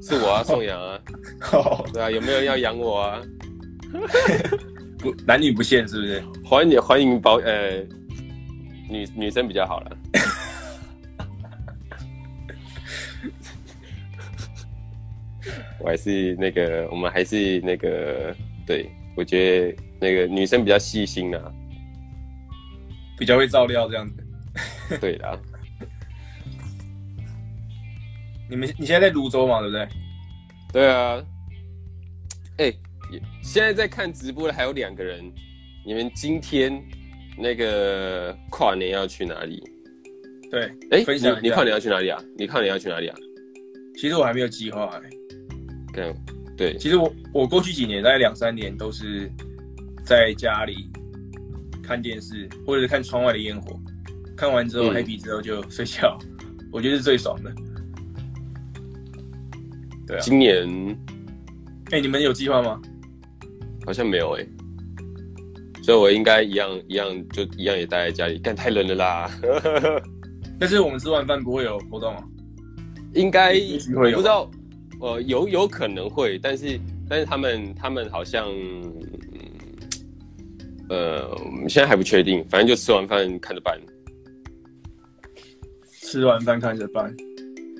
[0.00, 1.00] 是我啊， 送养啊。
[1.52, 3.22] 哦，对啊，有没有人要养我啊？
[4.98, 6.22] 不，男女不限，是不是？
[6.44, 7.78] 欢迎欢迎保呃，
[8.88, 9.96] 女女生比较好了。
[15.80, 18.34] 我还是那个，我们还是那个，
[18.66, 21.52] 对，我觉得那个女生比较细心啊，
[23.18, 24.24] 比较会照料这样子。
[25.00, 25.38] 对的啦。
[28.48, 29.60] 你们你现在在泸州嘛？
[29.60, 29.88] 对不对？
[30.72, 31.24] 对啊。
[32.58, 32.76] 哎、欸。
[33.42, 35.20] 现在在看直播的还有两个人，
[35.84, 36.80] 你们今天
[37.36, 39.60] 那个跨年要去哪里？
[40.48, 42.22] 对，哎、欸，你你跨年要去哪里啊？
[42.38, 43.16] 你跨年要去哪里啊？
[43.96, 45.10] 其实我还没有计划哎。
[45.92, 46.14] 对，
[46.56, 49.30] 对，其实我我过去几年大概两三年都是
[50.04, 50.90] 在家里
[51.82, 53.78] 看电视，或者是看窗外的烟火，
[54.36, 56.18] 看完之后 happy、嗯、之后就睡觉，
[56.72, 57.52] 我觉得是最爽的。
[60.06, 60.20] 对啊。
[60.20, 60.66] 今年，
[61.90, 62.80] 哎、欸，你们有计划吗？
[63.86, 64.48] 好像没有哎、欸，
[65.82, 69.30] 所以我应该一样一样就一样也待在家里，但太冷了啦。
[70.60, 72.22] 但是我们吃完饭不会有活动啊？
[73.14, 74.48] 应该不知道，
[75.00, 76.78] 呃，有有可能会，但是
[77.08, 78.46] 但是他们他们好像，
[80.88, 83.80] 呃，我们现在还不确定，反正就吃完饭看着办。
[85.86, 87.14] 吃完饭看着办。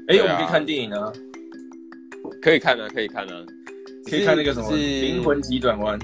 [0.09, 1.13] 哎、欸啊，我们可以看电影啊？
[2.41, 3.45] 可以看啊，可以看啊。
[4.09, 5.99] 可以看那个什么《灵魂急转弯》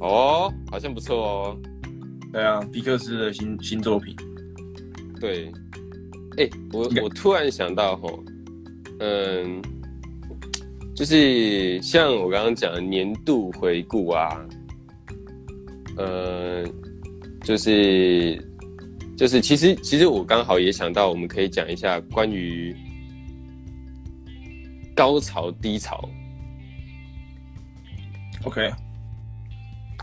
[0.00, 1.58] 哦，好像不错哦。
[2.32, 4.16] 对啊，皮克斯的新新作品。
[5.20, 5.52] 对，
[6.38, 8.24] 哎、欸，我我突然想到吼，
[8.98, 9.62] 嗯，
[10.94, 14.46] 就是像我刚刚讲的年度回顾啊，
[15.96, 16.64] 呃，
[17.42, 18.36] 就是
[19.16, 22.76] 就是其实其实我刚好也想到，我们可以讲一下关于
[24.94, 26.08] 高潮低潮。
[28.44, 28.72] Okay.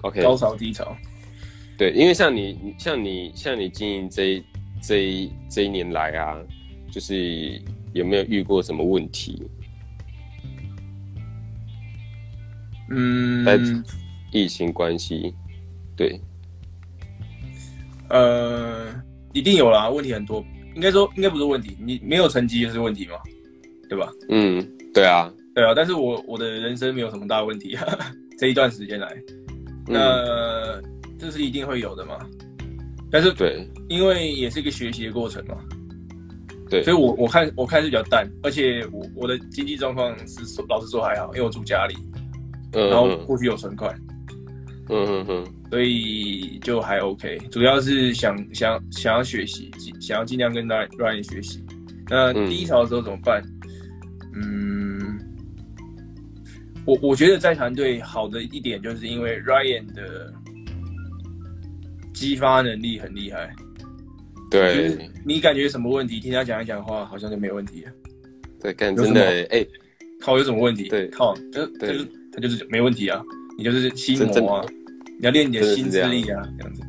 [0.01, 0.23] okay.
[0.23, 0.95] 高潮低潮。
[1.77, 4.43] 对，因为像你，像你，像你经营这一
[4.81, 6.35] 这一这一年来啊，
[6.91, 7.61] 就是
[7.93, 9.43] 有没有遇过什么问题？
[12.89, 13.59] 嗯，在
[14.31, 15.33] 疫情关系，
[15.95, 16.19] 对，
[18.09, 18.87] 呃，
[19.33, 20.43] 一定有啦，问题很多。
[20.75, 23.15] 应该说，应该不是问题，你没有成绩就是问题嘛，
[23.89, 24.11] 对吧？
[24.29, 25.73] 嗯，对啊，对啊。
[25.75, 29.15] 但是我我的人生没有什么大问题，哈哈，这一段时间来，
[29.87, 29.99] 那。
[29.99, 30.83] 嗯
[31.21, 32.17] 这是一定会有的嘛，
[33.11, 35.57] 但是对，因为也是一个学习的过程嘛，
[36.69, 42.09] 对，所以我我看我看是比较淡，而且我我的经济状况是老实说还好，因为我住家里，嗯，
[42.72, 43.95] 然后过去有存款，
[44.89, 51.63] 嗯嗯嗯，所以就还 OK，主要是想想想要学习，想要尽量跟 Ryan 学习。
[52.09, 53.43] 那低潮的时候怎么办？
[54.36, 55.20] 嗯，嗯
[56.86, 60.34] 我我觉得在团队好的一点就是因为 Ryan 的。
[62.11, 63.49] 激发能力很厉害，
[64.51, 66.20] 对，你感觉什么问题？
[66.20, 67.91] 听他讲一讲话，好像就没问题了。
[68.59, 69.70] 对，感觉真的，哎、欸，
[70.20, 70.89] 靠，有什么问题？
[70.89, 72.03] 对，靠，就就
[72.39, 73.21] 就是没问题啊，
[73.57, 74.65] 你就是心魔啊，
[75.19, 76.81] 你要练你的心智力啊，这样子，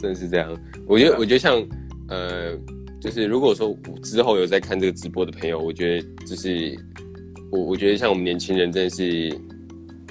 [0.00, 0.56] 真的是这样。
[0.86, 1.62] 我觉得，我觉得像，
[2.08, 2.56] 呃，
[3.00, 6.76] 就是如果说之后有在看这个直播的朋友，我觉得就是
[7.50, 9.36] 我，我觉得像我们年轻人，真的是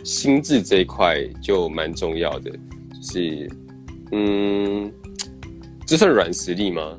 [0.04, 3.50] 心智这一块就蛮重要的，就是。
[4.12, 4.90] 嗯，
[5.88, 6.96] 这算软实力吗？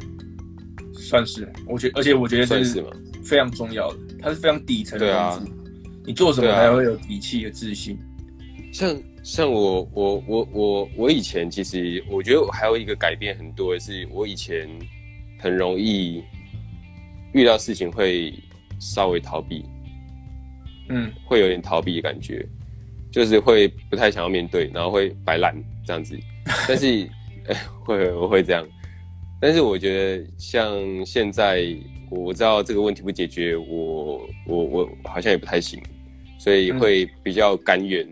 [0.92, 2.84] 算是，我觉，而且我觉得是
[3.22, 5.52] 非常重要的，它是非常底层的东西。
[6.06, 7.98] 你做什么还会有底气和自信。
[8.72, 14.68] 像像我我我我我以前其实我觉得我还有一个改变很多的是，我以前
[15.40, 16.22] 很容易
[17.32, 18.32] 遇到事情会
[18.78, 19.64] 稍微逃避，
[20.90, 22.46] 嗯，会有点逃避的感觉，
[23.10, 25.54] 就是会不太想要面对，然后会摆烂
[25.84, 26.16] 这样子。
[26.68, 26.86] 但是，
[27.48, 28.64] 哎、欸，会我会这样，
[29.40, 31.74] 但是我觉得像现在，
[32.10, 35.82] 我知道这个问题不解决，我我我好像也不太行，
[36.38, 38.06] 所以会比较甘愿，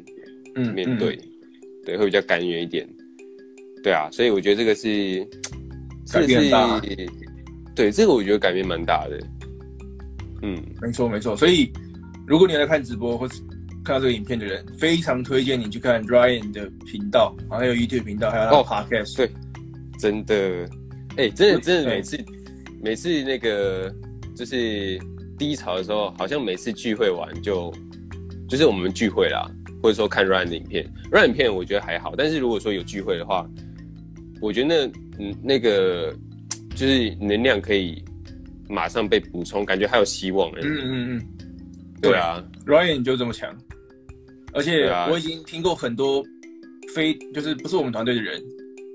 [0.55, 1.19] 嗯，面对，嗯。
[1.23, 1.31] 嗯、
[1.85, 2.89] 对，会比较甘愿一点，
[3.83, 5.27] 对啊，所以我觉得这个是，
[6.13, 6.81] 改变大，
[7.75, 9.21] 对，这个我觉得改变蛮大的，
[10.43, 11.71] 嗯，没错没错，所以
[12.27, 13.41] 如果你来看直播或是。
[13.87, 19.13] 看到这个影片的人，非常推荐你去看 Ryan 的频道，还有 YouTube 频道，还有他的 Podcast。
[19.13, 19.17] 哦。
[19.19, 19.31] 对，
[20.01, 20.65] 真的，
[21.19, 22.25] 哎、欸，真的，真的，每次，
[22.83, 23.95] 每次那个
[24.35, 24.99] 就是
[25.37, 27.71] 低潮的时候，好像每次聚会完就，
[28.49, 29.51] 就是我们聚会啦，
[29.83, 33.49] 或者说看 Ryan 的影片，Ryan 影片我觉得还好，但是如果说有聚会的话，
[34.41, 36.15] 我觉得那嗯那个
[36.77, 38.03] 就是能量可以
[38.69, 40.51] 马上被补充，感觉还有希望。
[40.61, 41.27] 嗯嗯嗯，
[42.03, 43.55] 对啊，Ryan 就这么强。
[44.53, 46.25] 而且我已经听过很多
[46.95, 48.41] 非就是不是我们团队的人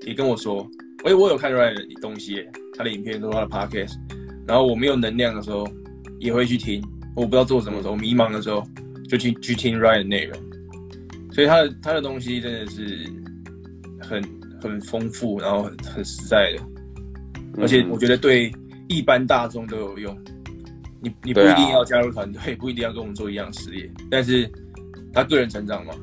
[0.05, 0.65] 也跟我说，
[1.03, 2.45] 哎，我有看 Ryan 的东西，
[2.77, 3.95] 他的影片都是他的 Podcast，
[4.47, 5.67] 然后我没有能量的时候
[6.19, 6.81] 也会去听，
[7.15, 8.65] 我不知道做什么时候迷茫的时候
[9.09, 10.39] 就去去听 Ryan 的内容，
[11.33, 13.09] 所以他的他的东西真的是
[13.99, 14.23] 很
[14.61, 16.63] 很丰富，然后很很实在的，
[17.61, 18.51] 而且我觉得对
[18.87, 20.17] 一般大众都有用。
[21.01, 24.49] 你你不一定要加入团队， 不一定要跟我们做一样事业，但是。
[25.11, 25.93] 他个人成长嘛，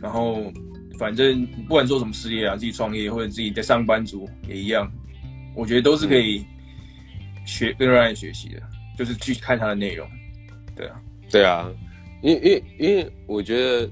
[0.00, 0.50] 然后
[0.98, 4.90] 反正不管做什么事业啊，自己创业或者自己在上班族也一样，
[5.54, 6.42] 我觉得都是可以
[7.44, 8.62] 学跟 Ryan 学习的，
[8.96, 10.08] 就是去看他的内容。
[10.74, 11.00] 对啊，
[11.30, 11.70] 对啊，
[12.26, 13.86] 因为因为因为我觉得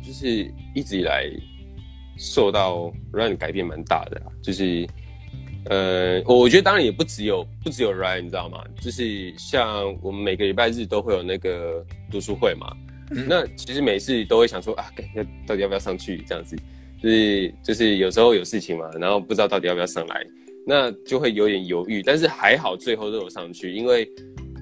[0.00, 1.28] 就是一直以来
[2.16, 4.86] 受到 Ryan 改变蛮大的，就是
[5.64, 8.62] 呃，我觉得当然也不只有不只有 Ryan，你知道吗？
[8.80, 12.72] 就是像我们每个礼拜日都会有那个读书会嘛。
[13.26, 14.86] 那其实每次都会想说啊，
[15.16, 16.56] 要到底要不要上去这样子，
[17.02, 20.24] 就是就是有时候有事情嘛，然后不知道到底要不要上来，
[20.64, 22.04] 那就会有点犹豫。
[22.04, 24.08] 但是还好最后都有上去，因为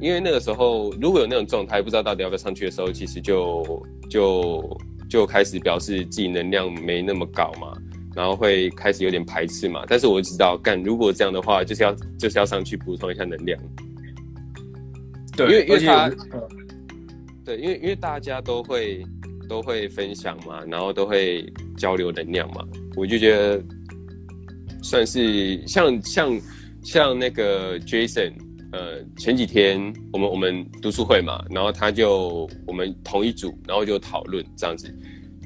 [0.00, 7.72] 因为那个时候如果有那种状态不知道到底要不要上去的时候，其实就就就开始表示自己能量没那么高嘛，
[8.14, 9.84] 然后会开始有点排斥嘛。
[9.88, 13.60] 但是我知道，干如果这样的话，就是要就是要上去补充一下能量。
[15.36, 16.10] 对，因为因为他。
[17.44, 19.02] 对，因为因为大家都会
[19.48, 22.62] 都会分享嘛，然后都会交流能量嘛，
[22.94, 23.64] 我就觉得
[24.82, 26.40] 算是像像
[26.82, 28.34] 像那个 Jason，
[28.72, 34.94] 呃，前几天我们我们读书会嘛，然后他就我们同一组，然后就讨论这样子。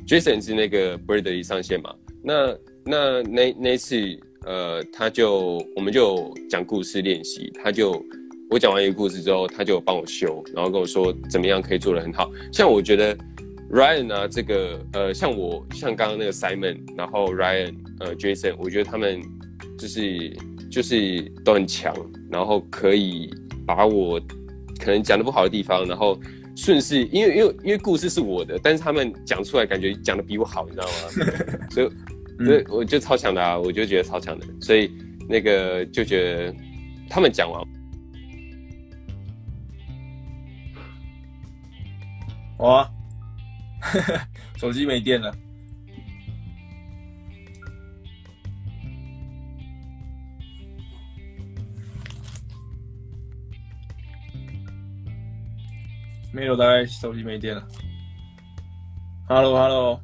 [0.06, 3.96] Jason 是那个 Bradley 上线嘛，那那那那次，
[4.44, 8.04] 呃，他就我们就讲故事练习，他就
[8.50, 12.30] 我讲完一个故事之后，他就帮我修，然后跟我说怎么样可以做得很好。
[12.52, 13.16] 像我觉得
[13.70, 19.22] Ryan 啊，这个呃，像我像刚刚那个 Simon，然后 Ryan，呃，Jason，我觉得他们
[19.78, 20.36] 就是
[20.72, 21.94] 就是都很强，
[22.30, 23.30] 然后可以
[23.66, 24.18] 把我
[24.80, 26.18] 可能讲的不好的地方，然后。
[26.54, 30.92] 顺势，因为因为因为故事是我的，但是他们讲出来感觉讲的比我好，你知道吗？
[31.72, 31.90] 所以，
[32.44, 34.92] 所以我就超强的啊，我就觉得超强的，所以
[35.26, 36.54] 那个就觉得
[37.08, 37.62] 他们讲完，
[42.58, 42.86] 哇，
[44.60, 45.34] 手机没电了。
[56.34, 57.62] 没有，大概手机没电了。
[59.28, 60.00] Hello，Hello。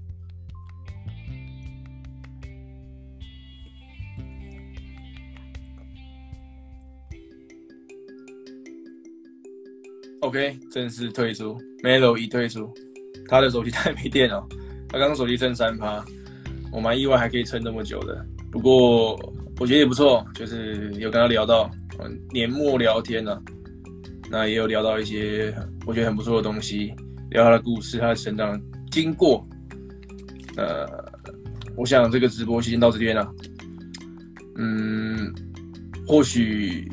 [10.21, 12.71] OK，正式退出，Melo 已退出。
[13.27, 14.47] 他的手机太没电了，
[14.89, 16.05] 他刚刚手机剩三趴，
[16.71, 18.27] 我蛮意外还可以撑这么久的。
[18.53, 19.15] 不过
[19.59, 21.71] 我觉得也不错，就是有跟他聊到
[22.31, 23.43] 年末聊天呢、啊。
[24.31, 25.55] 那也有聊到一些
[25.87, 26.95] 我觉得很不错的东西，
[27.31, 28.61] 聊他的故事，他的成长
[28.91, 29.47] 经过。
[30.57, 30.87] 呃，
[31.77, 33.35] 我想这个直播先到这边了。
[34.57, 35.33] 嗯，
[36.07, 36.91] 或许